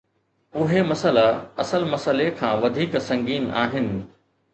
اهي 0.59 0.81
مسئلا 0.91 1.27
اصل 1.63 1.85
مسئلي 1.91 2.25
کان 2.41 2.55
وڌيڪ 2.63 2.97
سنگين 3.11 3.47
آهن. 3.65 3.93